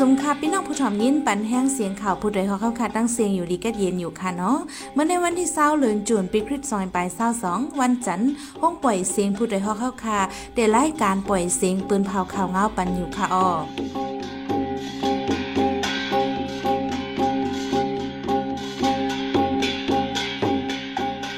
[0.00, 4.58] สมค่ะพี่น้องผู้ชมยินปันแห้งเสียงข่าวผู้ใดฮอกเข้าค่ะตั้งเสียงอยู่ดีก็เย็นอยู่ค่ะเนาะ
[4.92, 8.30] เมื่อในวันที่เศร้าเหลือนจูนปีคริสต์ซอยปลายเศร้าสองวันจันทร์
[8.60, 10.20] ห้องปล่อยเสียงผู้ใดฮอกเข้าค่ะ
[10.54, 13.48] เดรายการปล่อยเสียงปืนเผาข่าวเงาปันอยู่ค่ะอ้อ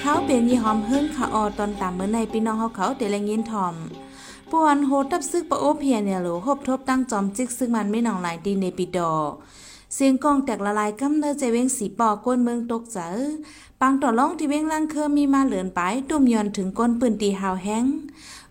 [0.00, 3.76] เขาเป็นยี่หอมเฮิรนค่ะออตอนตามเมื่อในพี่น้องเขาเขาเดลยินทอม
[4.52, 9.12] ปวนโฮตับซึกปะโอเพียเนี่ยหรือหบทบตั้งจอมจิกซึ่งมันไม่หนองหลายดีในปีดอ
[9.94, 13.08] เสียงกองแตกละลายกำเนิดใจเว้งสีปอก้นเมืองตกเจอ
[13.80, 17.84] ปังต่อล่องที่เว้งล่างเคอมีมาเหลือนไปตุ่มยอนถึงก้นปืนตีหาวแห้ง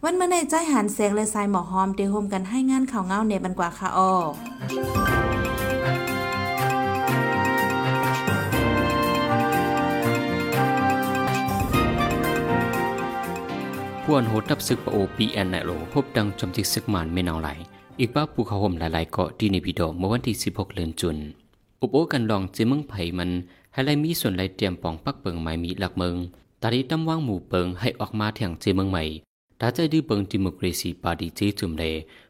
[0.04, 5.47] วันเมื่อในใจหันแสงและสายหมอกหอมเตโฮมกันให้งานข่าวเงาในบันกว่าค่ะออ
[14.12, 17.50] พวนโหดับซึกปะโอปีแอนไนโลพบดังจมจิกซึกมานไม่นองไหล
[18.00, 21.18] อีกป้าภูเขาห่มหลายๆเกาะที่ในพิดอเมื่อวันที่ 16เดือนจุน
[21.82, 23.30] อุปโอกันลองเจเมืองไผ่มัน
[23.74, 26.16] ให้ไลมีส่วนไลเตรียมปองปักเปิงไม้มีหลักเมือง
[26.62, 29.04] ตาดีตำว่างหมู่เปิงให้ออกมาแถงเจเมืองใหม่
[29.62, 31.84] ตาใจดื้อเปิงดิโมคราซีปาดีเจจุมเล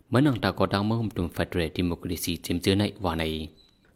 [0.07, 3.23] เหมือนังตากอดังเมื่อหุ่มตุมฟดเรดิโมคราซีจิมเจอในวาใน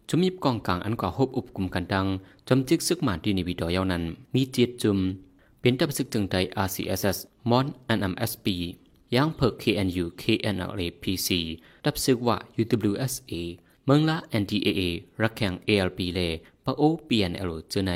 [0.09, 2.05] จุมยิบกองกลางอันก่อฮบอุปกุมกันดัง
[2.47, 4.99] จมจิกซึกมานที่ในพิดอยาวนั้น มีเจ็ดจุม
[5.61, 7.17] เป็นดับซึกจึงใจ RCSS
[7.49, 7.65] มอน
[7.97, 8.47] NMSP
[9.15, 11.29] ย่างเพิก KNU KNLA PC
[11.85, 13.33] ดับซึกว่า UWSA
[13.85, 14.81] เมืองละ NDAA
[15.21, 16.19] รักแข่ง ALP เล
[16.65, 17.93] ปะโอ PNL เจอใน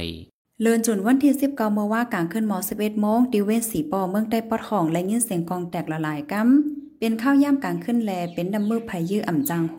[0.62, 9.78] เลินจนวันที่19เมื่อว่ากลางขึ้นมอ11โมงดิเวนสีปอเมืองใต้ปอดห้องและยินเสียงกองแตกละลายกำเป็นข้าวย่ามกลางขึ้นแลเป็นดำมือไผยื้ออ่ำจางโห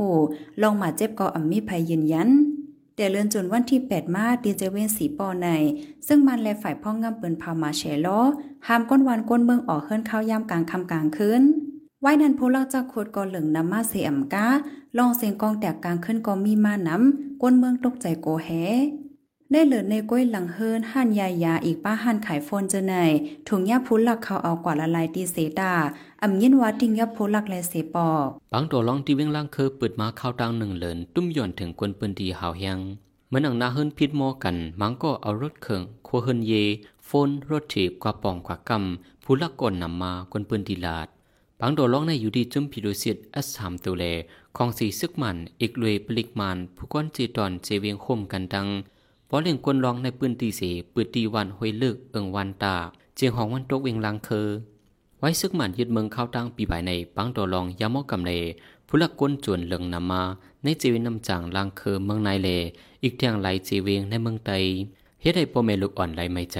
[0.63, 2.29] ลองมาเจ็บกออ่ำมีไผยืนยัน
[2.97, 5.49] แต่เลือนจนวันที่ 8 มาดีเจเวนสีปอใน
[6.07, 8.21] ซึ่งมันและฝ่ายพ่องงำปืนพามาเชลอ
[8.67, 11.43] หามก้นวันก้นเมืองออกเฮิรนข้าวยามกลางคำกลางคืน
[12.01, 14.47] ไว้นันผู้ลักจากโคดกอเหลืองนำมาเสียมกา
[14.99, 18.51] ลองเสียงกองแตกกลางขึ้นก็มีมานำก้นเมืองตกใจโกแฮ
[19.53, 22.95] ได้เหลือในก้อยหลังเฮิรนห่านยายาอีกป้าห่านขายโฟนเจอใน
[23.49, 25.73] ถุงยาพุลักเขาเอากว่าละลายตีเสดา
[26.23, 28.09] อ่ำยินว่าติงยาพุลักและเสปอ
[28.53, 32.79] ปังตัวลองที่เวียงล่างเคอเปิดมาเข้าตังหนึ่งเหลินตุ้มย่อนถึงกวนปืนดีหาวแหง
[33.27, 36.53] เหมือนหนังนาเฮิรนพิดโมกันมังก็เอารถเคิงคัวเฮิรนเย
[37.07, 41.09] โฟนรถถีบกว่าปองกว่ากำผู้ลักก่อนนำมากวนปืนดีลาด
[41.61, 44.05] ปังตัวลองในอยู่ดีจุ่มพิโดเซียดอัสสามตัวเล
[44.57, 48.69] ของสีซึกมันอีกเลยปลิกมันผู้ก้อนจีตอนเจเวียงคมกันดัง
[49.29, 52.77] พอเล่งกวนลองในปืนตีเสปืนตีวันห้วยเลิกเอิงวันตา
[53.17, 54.49] เจียงหองวันตกเวงลังเคอ
[55.19, 58.33] ไว้ซึกหมันยึดเมืองเข้าตั้งปีบ่ายในปังตัวลองยามอกำเล
[58.87, 60.23] ผู้ลักก้นจวนเหลืองนำมา
[60.63, 62.49] ในเจวินนำจางลังเคอเมืองนายเล
[63.03, 64.51] อีกแทงไหลเจเวียงในเมืองไต
[65.23, 66.59] เฮ็ดให้ปอเมลูกอ่อนไหลไม่ใจ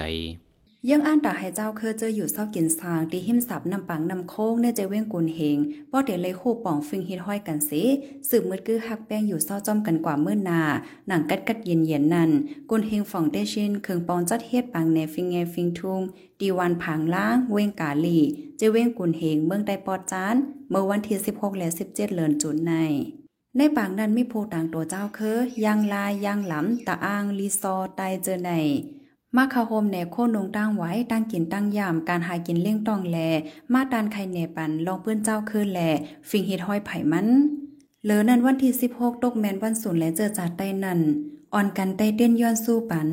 [0.91, 5.59] ยังอ่านตาให้เจ้าเคยเจออยู่เศร้ากินสางตีหิมสับนำปังนำโค้งในใจเว้งกุนเฮง
[5.91, 7.83] ป้อเดี๋ยวเลยคู่ป่องฟิงฮิดห้อยกันสิ
[8.29, 10.61] สืบมืดกือหักแป้งอยู่เศร้าจอมกันกว่าเมื่อนา
[11.09, 12.31] หนังกัดกัดเย็นเย็นนั่น
[12.71, 16.01] กุนเฮงฝ่องเดชินเคืองปองจัดเฮ็ดปังเนฟิงเงฟิงทุง
[16.41, 18.19] ดีวันผางล้าง เว้งกาลี
[18.57, 20.37] เจเว้งกุนเฮงเมืองใดปอดจาน
[20.71, 22.73] เมื่อวันที่16และ17เดือนจุนใน
[23.57, 28.53] ในปางนั้นมีโพต่างตัวเจ้าเคอยางลายยางหลำตาอ้างรีซอไตเจอใน
[29.37, 33.19] มาคาโฮมแหนโคนงตั้งไว้ตั้งกินตั้งยามการหากินเลี้ยงต้องแล
[33.73, 35.81] มาดานไข่แหนปันลองเปื้อนเจ้าคืนแล
[36.29, 37.29] ฟิงเฮ็ดห้อยไผ่มัน
[38.05, 41.01] เหลือนั้นวันที่ 16 ตกแมนวันศุนย์และเจอจัดใต้นั่น
[41.55, 43.09] อ่อนกันใต้เต้นย้อนสู้ปัน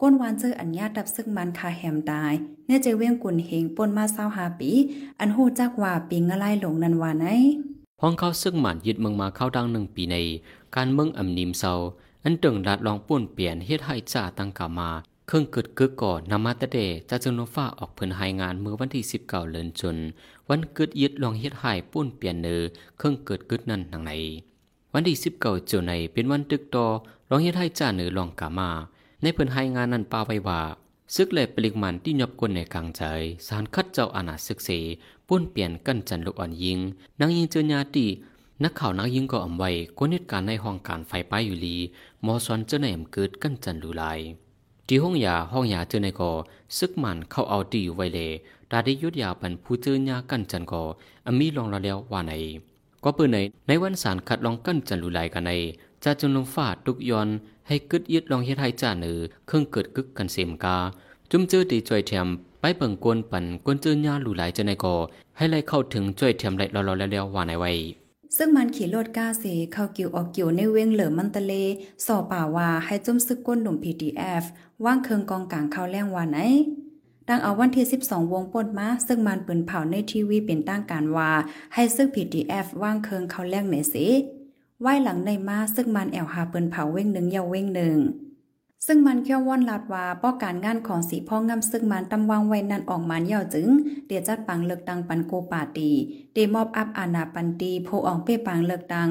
[0.00, 2.32] ก้นวานเจออัญญาดับซึกมันคาแหมตาย
[2.66, 4.70] เนื่อเจเวียงกุนเฮงปนมาเศร้าหาปี
[5.20, 7.26] อันหูจักว่าปีงะไลหลงนันวานไหน
[8.00, 10.16] พ้องเข้าซึ่งหมันยึดเมืองมาเข้าดังหนึ่งปีใน
[10.76, 11.72] การเมืองอ่ำนิมเซา
[12.24, 14.90] อันตึงรัดลองป่วนเปลี่ยนเฮ็ดให้จ่าตั้งกามา
[15.30, 16.78] เครื่องเกิดกึกก่อนนำมาตะเด
[17.10, 19.96] จะจึงโนฟ้าออกเพิ่นหายงานเมื่อวันที่19เดือนจน
[20.48, 22.60] วันเกิดยึดลองเฮ็ดให้ป่วนเปลี่ยนเนอ
[22.98, 24.12] เครื่องเกิดกึดนั่นทางใน
[24.92, 26.86] วันที่19เจ้าในเป็นวันตึกต่อ
[27.30, 28.70] ลองเฮ็ดให้จ่าเนอลองกามา
[29.22, 30.60] ในเพิ่นหายงานนั้นปาไว้ว่า
[31.14, 33.02] ซึกและปลิกมันที่ยบกวนในกลางใจ
[33.48, 34.70] สารคัดเจ้าอาณาศึกเส
[35.28, 36.78] ป้นเปลี่ยนกันจันลูกอ่อนยิง
[37.20, 38.06] นางยิงเจอญาติ
[38.62, 41.76] นักข่าวนักยิงก็อ่ำไว้กวนเหตุการณ์ในห้องการไฟป้ายอยู่ลี
[42.24, 44.20] มอซอนเจอในอำเกิดกันจันลูลาย
[44.90, 46.30] ที่ห้องยาห้องยาเจอในกอ
[46.78, 48.30] ซึกมันเข้าเอาตีอยู่ไว้เลย
[48.70, 50.82] ตาได้ยุดยาปันผู้เจอยากันจันก่อ
[51.26, 52.32] อมีลองละแล้วว่าไหน
[53.04, 53.38] ก็เปิดใน
[53.68, 55.50] ในวันสารคัดลองกันจันลูลกันใน
[56.04, 57.28] จะจนลงฟาดทุกยอน
[57.68, 60.76] ให้กึดยึดลองเฮ็ดให้จ่าเนือเครื่องเกิดกึกกันเสมกา
[61.30, 62.26] จุ่มเจอตีจ่อยแถม
[62.60, 64.94] ไปเปิงกวนปันกวนเจอญาลูหลเจอในกอ
[65.36, 67.70] ให้ไล่เข้าถึงจ่อยแถมไล่รอๆแล้วๆว่าไหนไว้
[68.36, 71.52] ซึ่งมันขี่รถก้าเสเข้ากิวออกกิวในเวงเหลือมันตะเล
[72.06, 74.44] สอป่าวาให้จุ่มซึกก้นหนุ่ม PDF
[74.84, 76.38] ว่างเคืองกองกลางเข้าแรงว่าไหน
[77.28, 81.30] ดังเอาวันที่ 12 วงป่นมา ซึ่งมันปืนเผาในทีวีเป็นตั้งการว่า
[81.74, 84.06] ให้ซึก PDF ว่างเคืองเข้าแรงไหนสิ
[84.82, 87.96] ไว้หลังในมาซึ่งมันแอวหาปิ้นเผาเว้งหนึ่งเยาวเว้งหนึ่ง
[88.86, 93.68] ซึ่งมันเคี่ยวว่อนลาดว่าป้อการงานของสีพ่องำซึ่งมันตำวางไว้นั่นออกมันเย่าจึง
[94.06, 95.90] เดียจัดปังเลิกดังปันโกปาตี
[96.32, 99.10] เดมอบอัพอานาปันตีโพอองเป้ปังเลิกดัง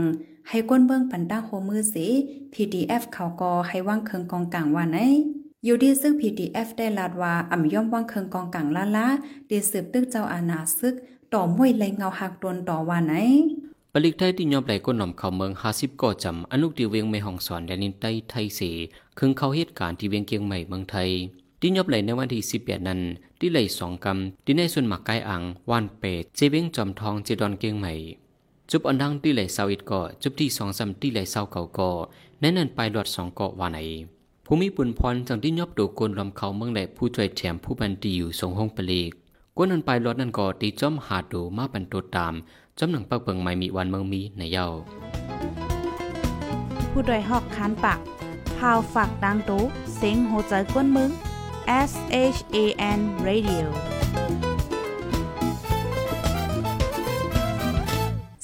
[0.49, 2.05] ให้ก้นเบื้องปันตั้งโฮมือสี
[2.53, 4.97] PDF เขาก็ให้ว่างเคิงกองกลางว่าไหน
[5.65, 9.07] อยู่ดีซึ่ง PDF ได้ลาดว่าอ่ำย่อมว่างเคิงกองกลางล้าล้า
[9.47, 10.93] เดีสืบตึกเจ้าอาณาซึก
[11.33, 13.13] ต่อมวยเลยเงาหักตนต่อว่าไหน
[13.99, 18.61] ปลิกไทยที่ยอบไหลก้นหน่อมเข้าเมือง50ก่อจำอนุที่เวียงไม่ห้องสอนแดนินใต้ไทยเส
[19.17, 21.09] คึงเข้าเหตุการณ์ที่เวียงเกียงใหม่เมืองไทย
[21.61, 23.01] ที่ยอบไหลในวันที่18นั้น
[23.39, 27.93] ที่ไหลสองกำที่ในส่วนหมักไก่อังวานเป็ดเจเวียงจอมทองเจดอนเกียงใหม่
[28.69, 31.91] จุบอันดังที่ไหลเสาอิดก่อจุบที่สองซ้ำที่ไหลเสาเก่าก่อ
[32.39, 33.79] แน่นันไปหลอดสองเกาะวานไหน
[34.45, 39.11] ภูมิปุนพรจังที่ยอบดูกลลำเขาเมืองแหลผู้ช่วยแถมผู้บันตีอยู่ทรงห้องปลีก
[39.59, 42.33] กวนนันไปรถนั่นก็ตีจอมหาดูมาปันตัวตาม
[42.79, 44.67] จำหนังปักเปิงไม่มีวันเมืองมีในเย้า
[46.91, 47.99] ผู้ดยหอกคานปาก
[48.57, 49.63] พาวฝากดังตู้
[49.95, 51.11] เซ็งโหใจกวนมึง
[51.89, 51.91] S
[52.35, 52.57] H A
[52.97, 53.65] N Radio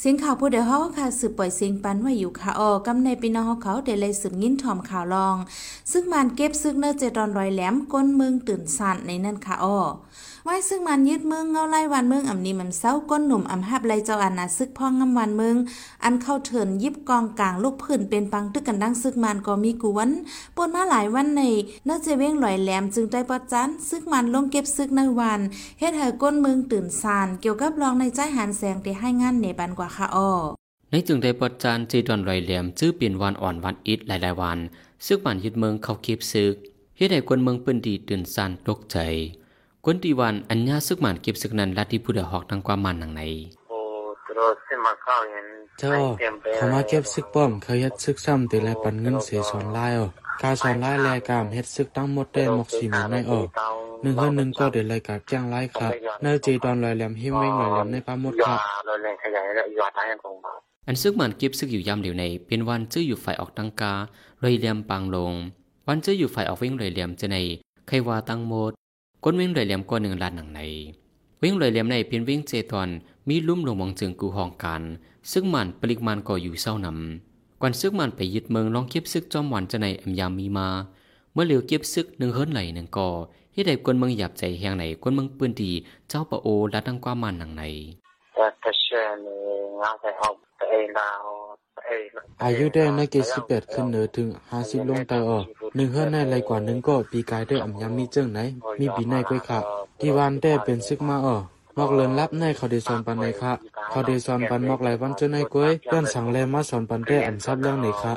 [0.06, 5.36] สียงข่าวผู้เดียวเฮาค่ะสืบปล่อยเสียงปันไว้อยู่ค่ะออกำในปีน้องเขาเดเลยสืบยิ้นถ่อมข่าวลอง
[5.92, 9.80] ซึ่งมันเก็บซึกเนอเจดอนรอยแหลมก้นเมืองตื่นสั่นในนั่นค่ะออ
[10.46, 15.56] ไว้ซึ่งมันยึดเมืองเงาไล่วันเมืองอ่ำนี้มันเศร้าก้นหนุ่มอ่ำฮับไลเจ้าอาณาซึกพ่องงำวันเมือง
[16.04, 20.10] อันเข้าเถินยิบกองกลางลูกพื้นเป็นปังตึกกันดังซึกมันก็มีกวน
[20.56, 21.42] ปนมาหลายวันใน
[21.86, 25.40] เนื้อเจเว้งลอยแหลมจึงได้ปอจันซึกมันลงเก็บซึกในวัน
[25.80, 30.30] เฮ็ดให้ก้นเมืองตื่นสานเกี่ยวกับรองในใจหันแสงที่ให้งานในบันกว่าค่ะอ้อ
[30.90, 34.60] ในจึงได้ปอดจานเจดอนรอยแหลมจื้อเปลี่ยนวันอ่อนวันอิดหลายๆวัน
[35.06, 36.56] ซึกมันยึดเมืองเข้าเก็บซึก
[36.98, 38.98] เฮ็ดให้คนเมืองเปิ้นดีตื่นสั่นตกใจ
[39.84, 43.22] กวนตีวันอัญญาซึกมันเก็บซึกนั้นลัดที่ผู้เดหอกทางความมันหนังใน
[45.80, 45.92] เจ้า
[46.56, 50.08] เขามาเก็บซึกป้อมเขาเฮ็ดซึกซ้ำแต่ละปันเงินเสียสอนลายอ่อ
[50.42, 53.48] กาสอนลายแลกามเฮ็ดซึกตั้งหมดได้หมกสีมันไม่ออก
[54.02, 55.92] หนึ่งเฮือนหนึ่งก็เดือดเลยกาจ้างลายครับ
[56.22, 58.60] เนอจีดอนลอยแหลมหิมเว้งลอยแหลมในปาหมดครับ
[60.88, 63.94] อันซึกมันก็บซึกอยู่ยามเหลียวใน เป็นวันจื้ออยู่ฝ่ายออกตังกา
[64.44, 65.34] ลอยเหลี่ยมปางลง
[65.88, 67.38] วันจื้ออยู่ฝ่ายออกเว้งลอยเหลี่ยมจะใน
[67.88, 68.72] ใครว่าตั้งหมด
[69.24, 70.62] ก้นเว้งลอยเหลี่ยมก็หนึ่งลานหนังใน
[71.40, 72.90] เว้งลอยเหลี่ยมในเป็นเว้งเจตอน
[73.30, 74.82] มีลุ่มลงมองจึงกูห้องกัน
[75.32, 77.33] ซึ่งมันปริกมันก็อยู่เศร้านำ
[77.66, 80.68] ก่อนซึกมันไปยึดเมืองลองเก็บซึกจอมวันจะในอัมยามมีมา
[81.34, 83.10] เมื่อเหลียวเก็บซึกหนึ่งเฮิรนไหลหนึ่งก่อ
[83.54, 85.72] เฮ็ดให้คนเมืองหยับใจแหงไหนคนเมืองปืนดี
[86.10, 87.64] เจ้าปะโอและดังความมันหนังใน
[92.44, 95.46] อายุได้นักเกสิบแปดขึ้นเหนือถึงห้าสิบลงเตาออก
[95.76, 98.40] หนึ่งเฮือนในไรกว่าหนึ่งก็ปีกายได้อ่ำยำมีเจิ้งไหน
[98.80, 99.60] มีปีในก้อยค่ะ
[100.00, 101.36] ที่วันได้เป็นซึกมาอ่อ
[101.78, 103.54] มอกเลินรับในเขาได้สอนปันในค่ะ
[103.90, 108.14] เขาได้สอนปันมอกหลายวันเจ้าในก้อยเพื่อนสั่งแลมาสอนปันได้อ่ำซับเรื่องไหนค่ะ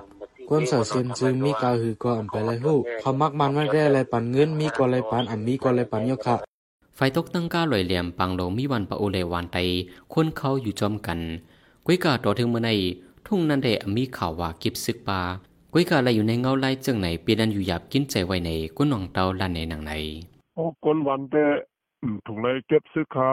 [0.49, 6.37] กวนเสาเซียนจึงมีกาหือก็อ่ำไปเลยฮู้เขามักมันไม่ได้อะไรปันเงินมีก็อะไรปันอ่ำมีก็อะไรปันยกค่ะ
[6.97, 9.59] ไฟตกตั้งก้าลอยเหลี่ยมปังโลมีวันปะโอเลวานไต
[10.13, 11.21] คนเขาอยู่จอมกัน
[11.87, 12.71] กุ้ยกาต่อถึงเมื่อใน
[13.27, 15.21] ทุ่งนั้นได้มีข่าวว่ากิบซึกปลา
[15.73, 19.93] กุ้ยกาอะไรอยู่ในเงาไล่จังไหนเปียนันอยู่หยาบกินใจไว้ในก้นหนองเตาลันในหนังใน
[20.55, 21.76] โอ้คนวันแต่อืม
[22.27, 23.33] ถุงเลยเก็บซื้อค่า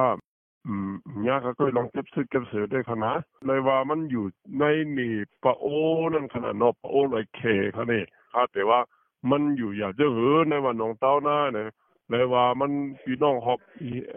[0.68, 0.92] อืม
[1.28, 4.26] ยาก็เคยลองเก็บซื้อเก็บเสือได้ขนาดเลยว่ามันอยู่
[4.60, 4.64] ใน
[4.98, 5.14] นี่
[5.44, 5.66] ปะโอ
[6.14, 7.42] นั่นขนาดนอปะโอเลยเค
[7.74, 8.04] เขานี่
[8.36, 8.80] อ่าแต่ว่า
[9.32, 11.68] มันอยู่อยากจะหือในวันหนองเต้าหน้าเนี่ย
[12.10, 13.60] เลยว่ามันพี่น้องหอบ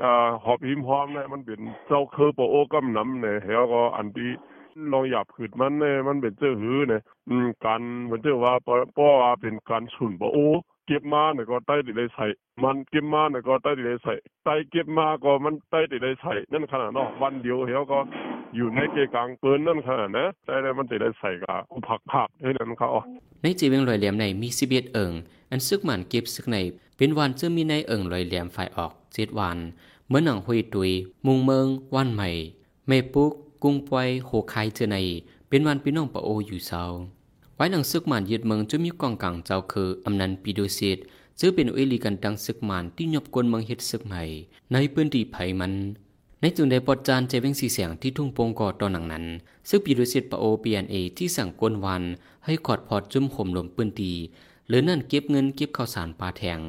[0.02, 4.30] อ่าหอบหิมหอมเนี่ยมันเป็นเจ้าคือปะโอกำน้ำเนี่ยแล้วก็อันที่
[4.92, 10.38] ลองหยับขืดมันเนี่ยมันเป็นเจ้าหือเนี่ยอืมการเหมือนเจ้าว่าเพราะเพราะว่าเป็นการฉุนปะโอ
[10.86, 12.26] เก็บมาเนี่ยก็ใต้ติได้ใส่
[12.64, 14.14] มันเก็บมาเนี่ยก็ใต้ติได้ใส่
[14.44, 17.98] ใต้เก็บมาก็มันใต้ติได้ใส่นั่นขนาดเนาะวันเดียวเหี่ยก็
[18.56, 21.56] อยู่ในเกกลางเปินนั่นขนาดนะแต่แล้วมันติได้ใส่กะ
[21.88, 22.88] ผักผักให้นั่นเขา
[23.42, 25.12] ในจีเวงลอยเหลี่ยมในมีสิบเอ็ดเอิง
[25.50, 26.56] อันซึกมันเก็บซึกใน
[26.96, 29.58] เป็นวันจะมีในเอิงลอยเหลี่ยมฝ่ายออกเจ็ดวัน
[30.08, 30.90] เมื่อหนังหุยตุย
[31.26, 32.28] มุงเมืองวันใหม่
[32.88, 34.96] เมปุก กุ้งปวยโหคายเจอใน
[35.48, 36.82] เป็นวันพี่น้องปะโออยู่เศร้า
[37.56, 40.98] ไว้หนังซึกมันยึดเมืองจะมีกองกลางเจ้าคืออำนันปีโดซิด
[41.40, 44.22] ซึ่งเป็นอุลีกันดังซึกมันที่ยบกวนเมืองเฮ็ดซึกใหม่
[44.72, 45.72] ในพื้นที่ไผมัน
[46.40, 49.24] ในจุดใดปอดจานเจเวงสีเสียงที่ทุ่งโปงกอตอนหนังนั้น
[49.68, 52.02] ซึ่งปีโดซิดปะโอเปียนเอที่สั่งกวนวัน
[52.44, 54.12] ให้ขอดพอดจุ่มข่มลมปืนตี
[54.68, 56.60] หรือนั่นเก็บเงินเก็บข้าวสารปลาแทง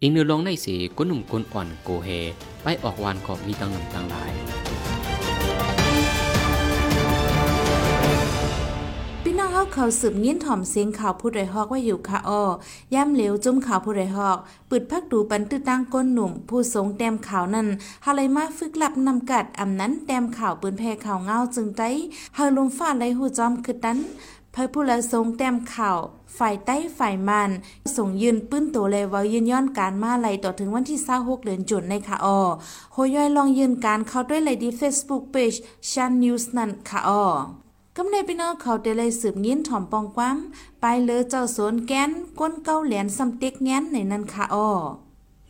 [0.00, 2.08] อีกเนื้อลองในสีก้นหนุ่มก้นอ่อนโกเฮ
[2.62, 4.32] ไปออกวานก็มีตังหนุ่มตังหลาย
[9.38, 12.42] น้องเขาเขาสืบยิ้นถ่อมเสียงข่าวผู้ใดฮอกว่าอยู่ค่ะอ้อ
[12.94, 14.38] ย่ำเหลวจุ่มข่าวผู้ใดฮอก
[14.70, 17.66] ปึดพักดูปันตื้อตั้งก้นหนุ่ม ผู้ทรงแต้มข่าวนั้น
[18.04, 21.88] ฮาเลยมาฝึกหลับนำกัดอำนั้นแต้มข่าวปืนแพ่ข่าวเงาจึงไต้
[22.34, 23.98] เฮาลมฟ้าไหลหูจอมคือดัน
[24.52, 25.98] เพื่อผู้ละทรงแต้มข่าว
[26.38, 27.50] ฝ่ายใต้ฝ่ายมัน
[27.96, 32.38] ส่งยืนปื้นตัวเลยว่ายืนย้อนการมาไหลต่อถึงวันที่26เดือนจุนในค่ะออ
[32.92, 35.56] โฮย่อยลองยืนการเข้าด้วยเลยดี Facebook Page
[35.90, 37.24] Chan News นั่นค่ะออ
[38.00, 40.36] กำในพี่น้องเขาเดเลยสืบยินถ่อมปองความ
[40.80, 44.68] ไปเลยเจ้าสวนแกนก้นเก้าเหรียญสำเต็กแง้นในนั้นค่ะอ้อ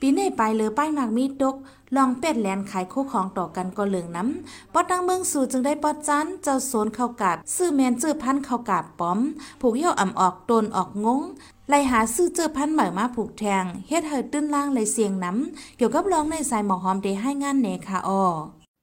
[0.01, 1.55] ปีนในไปเลยป้ายมากมีตก
[1.97, 9.19] ลองเป็ดแหลนขายคู่ของต่อกันก็เหลืองน้ำปอดังเมืองสู่จึงได้ปอจันเจ้าโซนเข้ากับซื้อแมนจื้อพันเข้ากับป้อม
[9.61, 11.21] ผูกเหี่ยวอ่ำออกตนออกงง
[11.69, 18.23] ไล่หาซื้อเจอพันใหม่มาผูกแทงเฮ็ดเหิดตื้นล่างเลยเสียงน้ำเกี่ยวกับร้องในสายหมอหอมเดให้งานเนค่ะอ้อ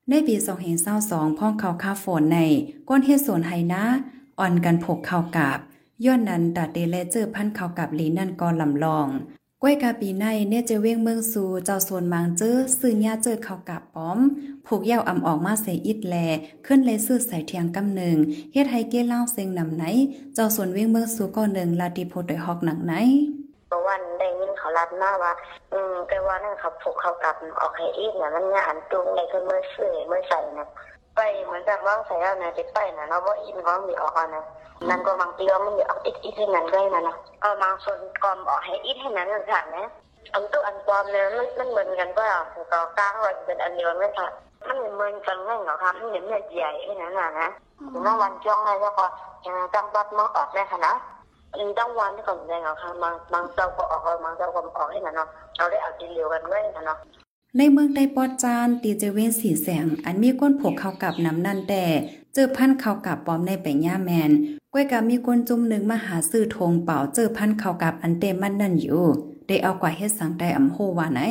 [0.10, 0.36] ในปี
[0.88, 2.40] 2022พ่องเขาคาฝนใน
[2.90, 3.84] ก้นเฮ็ดสวนไหนา
[4.40, 5.60] อ่อนกันผกเข้ากาบ
[6.06, 9.08] ย้อนนั้นตัดเดเลเจอพันเข้ากับลีนั่นก็ลำลอง
[9.62, 14.20] ก้วยกาปีในเนี่จะเว้งเมืองสูเจ้าสวนมางเจอซื้อญาเจอเข้ากับป้อม
[14.66, 16.16] ผูกเยาวอ่ำออกมาเสอิดแล
[16.66, 18.16] ขึ้นเลยซื้อใส่เทียงกำหนึ่ง
[18.54, 19.84] เฮ็ดให้เก้เล่าเซงนำไหน
[20.34, 22.94] เจ้าสวนเว้งเมืองสู่ก็หนึ่งลาติโพดโดยฮอกหนังไหน
[23.88, 25.34] วัน ได้ยินเขารับมาว่า
[25.74, 30.68] อืมแต่ว่านั่นเขาผูกเขากลับออกให้อีกเนี่ยมันงานจุงในคือเมื่อซื้อเมื่อใส่นะ
[31.16, 34.44] ไปเหมือนกับว่างใส่แล้วนะจะไปนะเนาะว่าอินก็มีออกอะนะ
[34.90, 39.86] นั่นก็บางทีก็มันออกอีกอีกที่นั้นด้วยนะเนาะเออบางส่วนกอมออกให้อีกให้นั้นเลยค่ะนะ
[40.34, 42.24] อันตัวอันปลอมเนี่ยมันมันเหมือนกันก็
[42.72, 44.28] ต่อกลางว่าเป็นอันเดียวไม่ค่ะ
[44.68, 47.50] มันเหมือนกันไม่เหรอคะมันเหมือนใหญ่แค่นั้นนะ
[47.92, 49.06] ถึงว่าวันจ้องให้แล้วก็
[49.46, 50.94] ยังตั้งบัดมาออกได้ค่ะนะ
[51.58, 56.98] อืมต้องวันที่ก่อนแดงเอาค่ะบางบางเจ้าก็ออกบางเจ้าก็ออกให้นะเนาะเราได้เอาดีเร็วกันไว้นะเนาะ
[57.58, 61.84] ในเมืองไดปอดจานตีเจเวนสีแสง อันมีก้นผกเข้ากับน้ำนั่นแต่
[62.34, 64.32] เจอพันเข้ากับปอมในแปงย่าแมน
[64.74, 69.06] ก้วยกับมีก้นจุ่มหนึ่งมาหาซื้อทงเป่าเจอพันเข้ากับอันเต็มมันนั่นอยู่
[69.48, 71.22] ได้เอากว่าเฮ็ดสังได้อำโหว่าไหน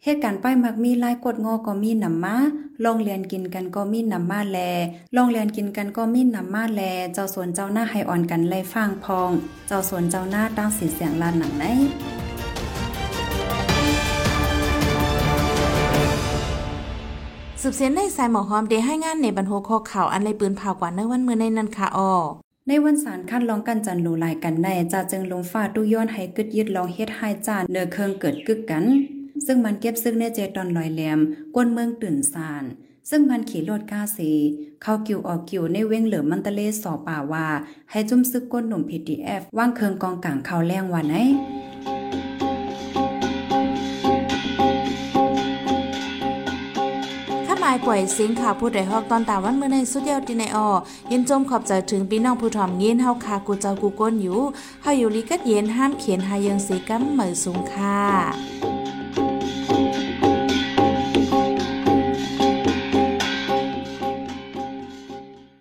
[0.04, 2.36] เหตุการณ์ป้ายมักมีลายกดงอก็มีนำมา
[2.84, 4.58] ลองเรียนกินกันก็มีนำมาแล
[5.16, 6.82] ลองเรียนกินกันก็มีนำมาแล
[7.14, 9.30] เจ้าสวนเจ้าหน้าให้อ่อนกันไล่ฟางพอง
[9.68, 11.64] เจ้าสวนเจ้าหน้าตั้งสีเสียงลานหนังไหน
[17.68, 22.12] สืบเสียนในสายหมอหอมเดให้งานในบรรโหคอข่าวอันไรปืนเผากว่าในวันเมื่อในนันค่ะอ้อ
[22.68, 28.84] ในวันสารคัดลองกันจันหลูลายกันในจะจึงลงฟ้าตู้ย้อนให้กึดยึดลองเฮ็ดให้จานเนื้อเคิงเกิดกึกกัน
[29.46, 31.18] ซึ่งมันเก็บซึ่งในเจตอนลอยแหลม
[31.54, 32.64] กวนเมืองตื่นสาน
[33.10, 34.30] ซึ่งมันขี่รถก้าสี
[34.82, 37.46] เข้ากิวออกกิวในเว้งเหลือมันตะเลสอป่าว่า
[37.90, 50.68] ให้จุ่มซึกก้นหนุ่ม PDF ว่างเคิงกองกลางเขาแรงวันไหนายปล่อยเสียงข่าวผู้ใดฮอกตอนตาวันเมื่อในสุดยอดที่ในออ
[51.10, 54.40] ยินจมขอบใจถึงพี่น้องผู้ถ่อมเย็นเฮาคากูเจ้ากูก้นอยู่
[54.82, 58.65] เฮาอยู่ลีกัดเย็นห้ามเขียนหายังสีกัมเหมือสูงค่ะ